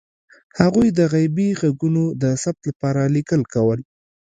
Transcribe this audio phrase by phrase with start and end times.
[0.59, 3.79] هغوی د غیبي غږونو د ثبت لپاره لیکل کول.